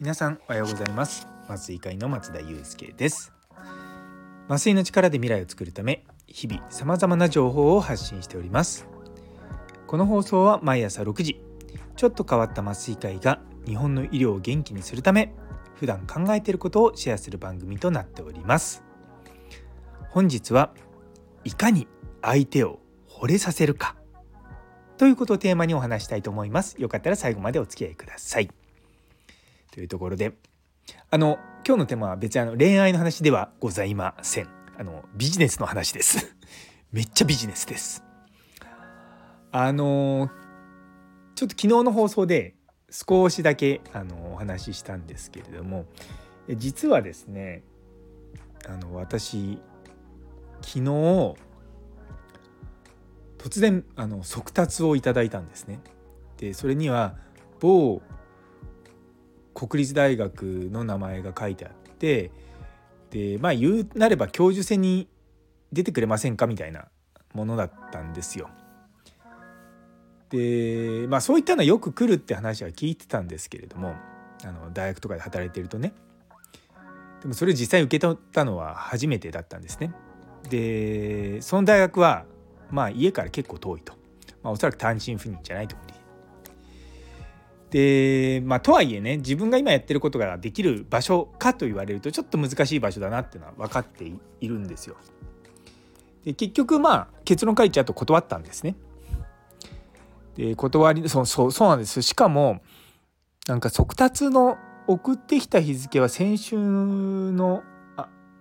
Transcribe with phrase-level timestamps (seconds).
[0.00, 1.28] 皆さんおはようございます。
[1.46, 3.32] 麻酔会の松田祐介です。
[4.48, 8.88] 麻酔の力で未来を作るため日々さまざまな情報を発信しております。
[9.86, 11.40] この放送は毎朝6時
[11.94, 15.32] ちょっと変わった麻酔会が日本の医療を元気にするため
[15.76, 18.82] 普段考えていることをシェアする番組となっております。
[20.10, 20.72] 本日は
[21.44, 21.86] いかに
[22.20, 23.99] 相手を惚れさせるか。
[25.00, 26.76] ということをテーマにお話したいと思います。
[26.78, 28.50] よかったら最後までお付き合いください。
[29.72, 30.34] というところで
[31.08, 34.48] あの今日のテーマは別にあの恋愛の話ではございません。
[34.76, 36.36] あのビジネスの話です。
[36.92, 38.04] めっちゃビジネスです。
[39.52, 40.30] あの
[41.34, 42.54] ちょっと昨日の放送で
[42.90, 45.86] 少しだけあのお話ししたんですけれども
[46.46, 47.62] 実はですね
[48.68, 49.62] あの私
[50.60, 51.36] 昨日
[53.42, 55.80] 突然あの速達をいただいたんですね。
[56.36, 57.16] でそれには
[57.58, 58.02] 某
[59.54, 62.30] 国立大学の名前が書いてあって
[63.10, 65.08] でまあ言うなれば教授選に
[65.72, 66.88] 出てくれませんかみたいな
[67.32, 68.50] ものだったんですよ。
[70.28, 73.94] でまあそういったのはよく来るって話は聞いてたんですけれども
[74.44, 75.94] あの大学とかで働いてるとね
[77.22, 79.92] でもそれを実際受け取ったのは初めてだったんですね。
[80.50, 82.24] でその大学は
[82.70, 83.94] まあ家から結構遠いと、
[84.42, 85.90] まあ、おそらく単身赴任じゃないと思う
[87.70, 94.04] でまあとはいえね自分が今やってることができる場所かと言われるとちょっと難しい場所だなっていうのは分かって
[94.40, 94.96] いるんですよ。
[96.24, 98.74] で結局まあ結論書いちゃうと断ったんですね。
[100.36, 102.60] で断りそうそうそうなんですしかも
[103.46, 107.62] なんか速達の送ってきた日付は先週の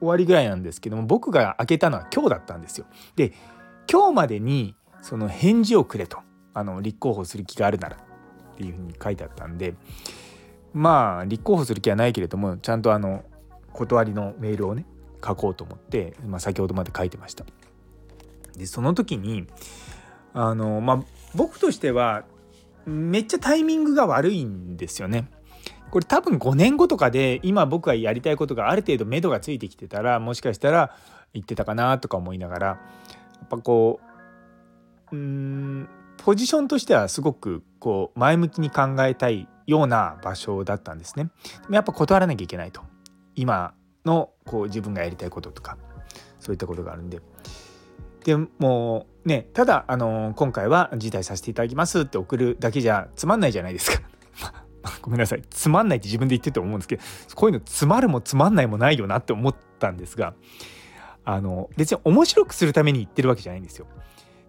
[0.00, 2.86] 終わりぐらいなんですけども僕が開けたのは今日だったんですよ。
[3.14, 3.34] で
[3.90, 6.18] 今日までにその返事をくれと
[6.54, 9.74] あの立候補する気があるならっていうふうに書いてあったんで
[10.74, 13.24] まあ立候補する気はないけれどもちゃんとあの
[13.72, 14.84] 断りのメールをね
[15.24, 17.44] 書こうと思って、まあ、先ほどまで書いてました。
[18.56, 19.46] でその時に
[20.34, 21.02] あのまあ
[21.34, 22.24] 僕としては
[22.86, 25.30] めっちゃタイミングが悪いんですよね。
[25.90, 30.94] これ多分5年後とかで今僕がやりたいことがある程度目処がついてきてたらもしかしたら
[31.32, 32.80] 言ってたかなとか思いながら
[33.44, 34.00] っぱこ
[35.12, 35.88] ううん
[36.18, 41.30] ポジションとしてはすごくこう前向きに考えたいような場所だったんですね。
[41.62, 42.82] でもやっぱ断らなきゃいけないと
[43.34, 45.78] 今のこう自分がやりたいこととか
[46.40, 47.20] そういったことがあるんで。
[48.24, 54.02] でもうねただあの今回は辞退させていただきますって送るだけじゃつまんないじゃないですか。
[55.02, 57.02] ごめんなさいつまんないって自分で言ってると思うんですけど
[57.34, 60.34] こういうのつまるもつまんないもないよなって思ったんですが
[61.30, 63.86] あの別に面白くするために言ってるわけじゃないんですよ。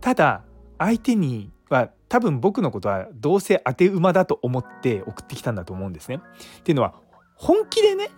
[0.00, 0.42] ただ
[0.76, 6.16] 相手には多分僕のことはどうせ当て馬だと思って送ってきたんだと思うんですね。
[6.16, 6.94] っていうのは
[7.36, 8.10] 本気でね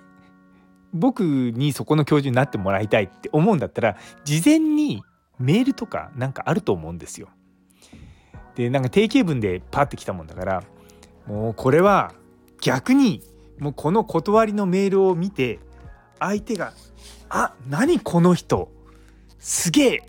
[0.94, 5.03] 僕にそこの教授になってもらいたいって思うんだったら事前に
[5.38, 7.28] メールとかなんかあると思うんですよ。
[8.55, 10.62] でなんか定型文でパッてきたもんだから
[11.27, 12.15] もうこれは
[12.62, 13.23] 逆に
[13.59, 15.59] もうこの断りのメールを見て
[16.19, 16.72] 相手が
[17.28, 18.71] 「あ何この人？
[19.38, 20.03] すげえ！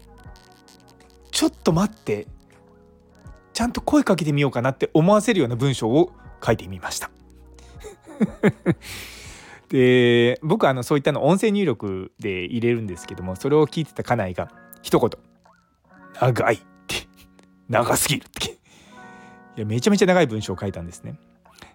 [1.31, 2.27] ちょっと待って！
[3.53, 6.11] ちゃんと声かけてみようかなって思わせるような文章を
[6.43, 7.09] 書いてみました。
[9.69, 14.49] で僕はあのそういったの音声入力で入れるんですけどもそれを聞いてた家内が
[14.81, 15.09] 一言
[16.21, 16.95] 「長い」って
[17.67, 18.57] 「長すぎる」って。
[19.57, 21.19] いやめちゃめちゃ長い文章を書いたんですね。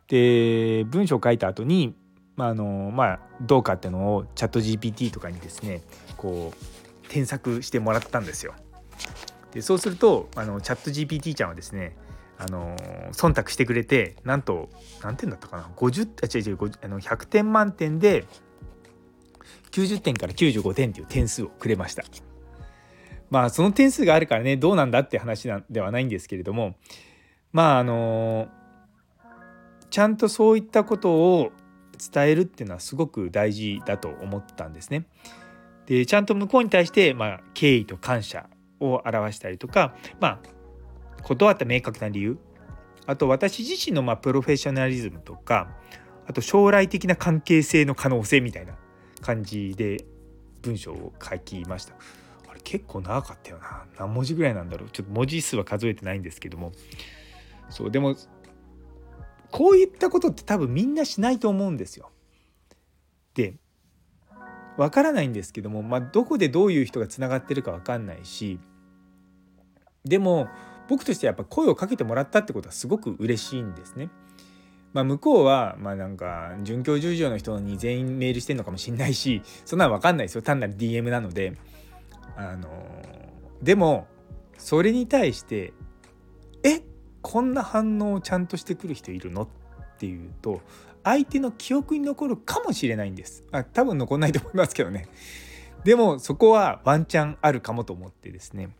[0.06, 1.94] で文章を書いた後に
[2.36, 5.82] まああのまあどうかっていうのをチャット GPT とかにですね
[6.16, 8.54] こう添削してもらったんですよ。
[9.52, 11.96] でそうするとあのチャット GPT ちゃんはですね
[12.38, 12.76] あの
[13.12, 14.70] 忖度してくれてなんと
[15.02, 18.24] 何点だったかな？50あ違う違うあの100点満点で
[19.70, 22.04] 90点から95点っていう点数をくれました
[23.30, 26.74] まあその点数があるからねどうなんだって話なんではないんですけれども
[27.52, 28.48] まああの
[29.90, 31.52] ちゃんとそういったことを
[32.12, 35.06] 伝えるっていうのはすごく大事だと思ったんですね。
[35.86, 38.48] でちゃんと向こうに対して、まあ、敬意と感謝
[38.80, 40.40] を表したりとかまあ
[41.22, 42.38] 断った明確な理由
[43.06, 45.70] あと私自身のまあプロフェッショナリズムとか
[46.26, 48.74] あと将来的な関係性の可能性みたいな
[49.20, 50.04] 感じで
[50.62, 51.94] 文章を書きました。
[52.48, 56.72] あれ結構長かったよな何文字ぐらいなんだろうちょっと文字数は数えてないんですけども
[57.70, 58.14] そうでも
[59.52, 62.10] こういったことって多分みんなしないと思うんですよ。
[63.34, 63.54] で
[64.76, 68.58] わからないんですけども、まあ、どこでどういう人がつながってるかわかんないし
[70.04, 70.48] でも
[70.88, 74.10] 僕としてやっぱ声をかけてもらったってことはすごく嬉しいんですね。
[74.92, 81.54] まあ、向こうはまあなんか准教授以上の人に全員メールしてんのかもしれないしそんなの分かんないですよ単なる DM なので
[82.36, 82.68] あの
[83.62, 84.06] でも
[84.58, 85.72] それに対して
[86.62, 86.76] え？
[86.76, 86.82] っ
[87.22, 89.42] こんな反応をちゃんとしてくる人いるの？
[89.42, 89.48] っ
[89.98, 90.60] ていうと
[91.04, 93.44] 相手の記憶に残るかもしれないんです。
[93.52, 95.08] あ多分残んないと思いますけどね。
[95.84, 98.70] でもそこはワンチャンあるかもと思ってですね。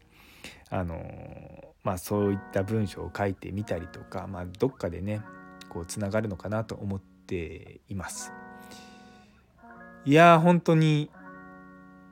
[0.70, 5.20] あのまあそういった文章を書いてみたりとか、まあ、どっかでね
[5.68, 8.32] こうつながるのかなと思っています。
[10.04, 11.10] いや本当に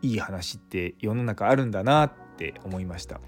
[0.02, 3.20] いい話って世の中あるんだなって思いました。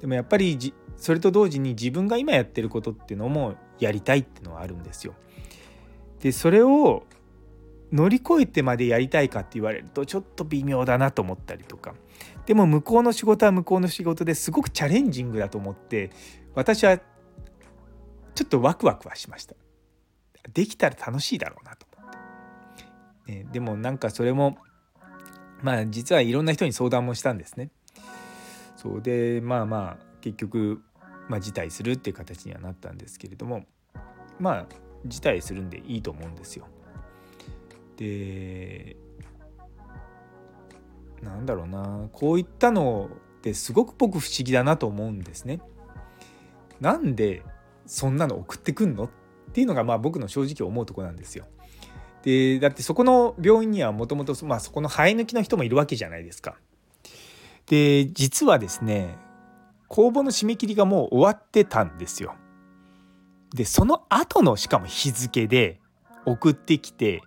[0.00, 5.14] でもやっぱりそれと同時に自分が今やってることっていうのもやりたいっていうのはあるんですよ。
[6.20, 7.04] でそれを
[7.92, 11.94] 乗り越えてまでやりたいかって言われるとちょっと微妙だなと思ったりとか。
[12.46, 16.10] でも向こうの仕事は向こうの仕事ですごくチャレンジングだと思って
[16.54, 19.54] 私はちょっとワクワクはしました。
[20.52, 22.10] できたら楽しいだろうなと思っ
[23.26, 24.58] て、ね、でもなんかそれも
[25.62, 27.70] まあ実はいろんな人に相談もしたんですね。
[28.76, 30.82] そうでまあまあ結局、
[31.28, 33.64] まあ、辞退するっていう形にはなったんですけれども
[34.38, 34.66] まあ
[35.06, 36.66] 辞退するんでいいと思うんですよ
[37.96, 38.96] で
[41.22, 45.60] なんだろうなこういったのってすごく僕不思議だなと思うんですね。
[46.80, 47.42] なんで
[47.86, 49.10] そんなの送ってくんのっ
[49.52, 51.46] ていうのがまあ僕の正直思うとこなんですよ。
[52.22, 56.56] でだってそこの病院にはもともとそこの生え抜きの人もいるわけじゃないですか。
[57.66, 59.16] で実はですね
[59.90, 62.36] 公募の締め切りがもう終わってたんですよ。
[63.52, 65.80] でその後のしかも日付で
[66.24, 67.22] 送ってきて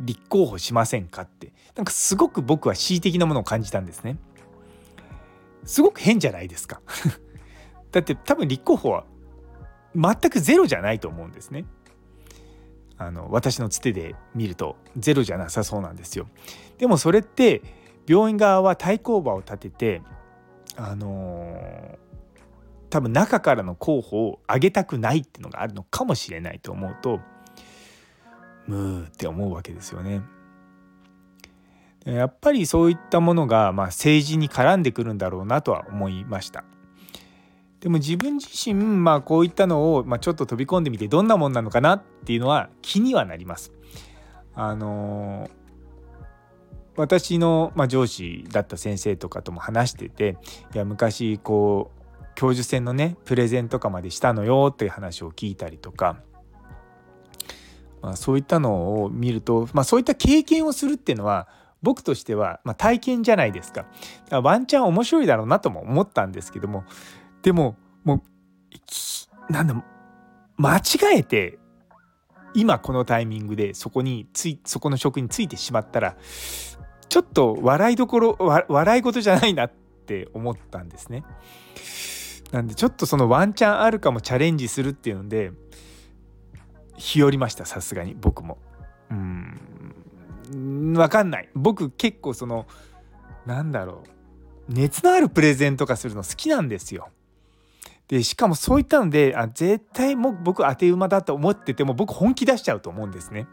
[0.00, 1.52] 立候補しませんかって。
[1.76, 4.18] なんかすごく僕は恣意的なものを感じたんですね。
[5.64, 6.80] すごく変じゃないですか。
[7.92, 9.04] だって多分立候補は
[9.94, 11.64] 全くゼロじゃないと思うんですね。
[12.98, 16.26] あの私のつてで見るとゼロじゃなさそうなんですよ。
[16.78, 17.62] でもそれって
[18.08, 20.02] 病院側は対抗馬を立てて
[20.76, 21.98] あのー、
[22.90, 27.20] 多分中からの候補を上げたくないっていうのがあるのかもしれないと思うと
[28.66, 30.22] ムーって思うわけですよね。
[32.04, 36.64] やっぱりそういったものが、まあ、政治に絡んでくるんだろうなとは思いました。
[37.80, 43.72] でも自分自身、まあ、こういったのを、まあ、ちょっと飛び込んでみてどんなもんなのかなっていうのは気にはなります。
[44.54, 45.50] あのー、
[46.96, 50.36] 私の、まあ、上司だった先生とかとも話してて
[50.74, 56.16] いや昔こう教授選のねプレゼンとかまでしたのよっていう話を聞いたりとか
[58.06, 61.48] まあ、そういったのを見ると、まあ、そういった経験をするっていうのは
[61.82, 63.86] 僕としては、まあ、体験じゃないですか。
[64.30, 66.84] かワンチャン面白いだろうなとも思ったんですけども
[67.42, 68.22] でもも
[69.48, 69.84] うなんだ
[70.56, 71.58] 間違えて
[72.54, 76.16] 今このタイミングでそこについそこの職についてしまったら
[77.08, 78.36] ちょっと笑いどころ
[78.68, 79.72] 笑い事じゃないなっ
[80.06, 81.24] て思ったんですね。
[82.52, 85.52] なんでちょっとそのワンチャンあるかもチャレンジするっていうので
[86.96, 88.58] 日和りましたさすがに僕も。
[89.10, 89.60] うん
[90.94, 91.48] 分かんない。
[91.54, 92.66] 僕結構その
[93.46, 94.08] なんだろう。
[94.68, 97.08] 熱のあるプレゼンとかするの好きなんですよ。
[98.08, 103.48] でしかもそういったのであ絶対もう僕当て馬だと思ってても僕本気出しちゃうと思うんですね。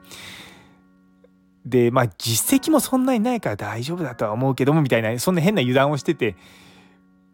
[1.66, 6.36] でまあ実績もそんなにないから大丈夫だとは思うけどもみたいなそんな変な油断をしてて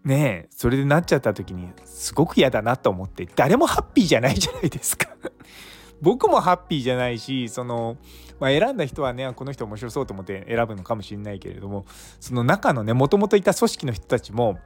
[0.04, 5.10] ねえそれでなっちゃった時にすごく嫌だなと思って誰もハッピーじゃないじゃないですか。
[6.02, 7.98] 僕もハッピーじゃないしその、
[8.40, 11.86] まあ、選んだ人はねこの人面白そうと思って選ぶのかもしれないけれども
[12.22, 14.60] その中のねもともといた組織の人たちも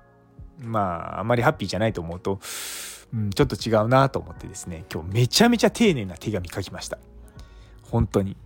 [0.59, 2.39] まああんまりハッピーじゃないと思うと、
[3.11, 6.99] うん、ちょっと違うなと思ってですね今日めちゃめちゃ丁寧な手紙書きました。
[7.89, 8.37] 本当に。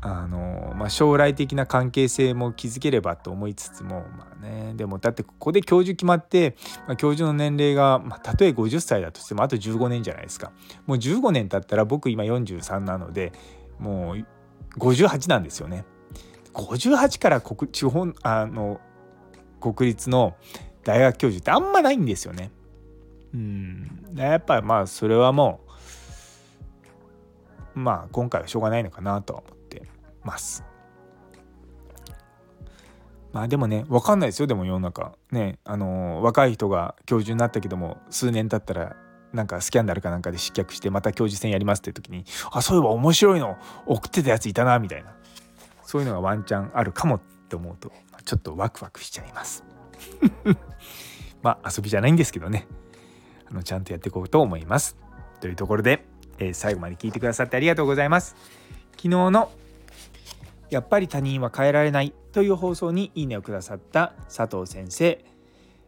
[0.00, 10.52] あの、まあ、将来的な関係性も築ければと思いつつも、まあね、でもだってここで教授決まって、まあ、教授の年齢が、まあ、たとえ50歳だとしてもあと15年じゃないですか
[10.86, 13.32] もう15年経ったら僕今43なので
[13.78, 14.26] もう
[14.78, 15.84] 58なんですよね。
[16.54, 18.80] 58から国地方あの
[19.60, 20.36] 国立の
[20.84, 22.50] 大学教授ってあんまないんですよね。
[23.34, 25.60] うんやっぱりまあそれはも
[27.74, 29.55] うまあ今回はしょうがないのかなとは思
[30.26, 30.64] ます。
[33.32, 35.12] まあでもね分かんないですよでも世の中。
[35.30, 38.96] ねあの若い人が教授になったけども数年経ったら
[39.32, 43.56] なんかスキャンダルかなんかで失脚してまた教授選やりますって時にあそういえば面白いの
[43.86, 45.14] 送ってたやついたなみたいな。
[45.84, 47.92] そういうのがワンチャンあるかもって思うと
[48.24, 49.64] ちょっとワクワクしちゃいます。
[51.42, 52.66] まあ遊びじゃないんですけどね。
[53.48, 54.96] あのちゃんとやっていこうと思います。
[55.40, 56.04] というところで、
[56.38, 58.34] えー、最後まで聞いてくださってありがとうございます。
[58.96, 59.50] 昨日の
[60.70, 65.24] やっぱり他人は変えられないという放送にいいねをくださった佐藤先生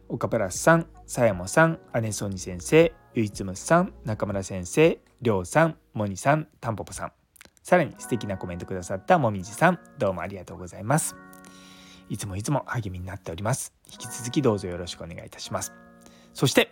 [0.07, 7.11] 岡プラスさんさやもさん姉ソニ先生ゆいつむさん中村先生りょうさんもにさんたんぽぽさん
[7.63, 11.15] さらに素敵なコメントくださったもみじさんどうもありがとうございます。
[12.09, 13.73] いつもいつも励みになっております。
[13.91, 15.73] 引き続きどうぞよろしくお願いいたします。
[16.33, 16.71] そして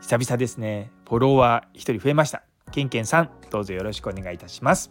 [0.00, 0.92] 久々ですね。
[1.08, 2.44] フォロワー1人増えました。
[2.70, 4.90] けんけんさんどうぞよろしくお願いいたします。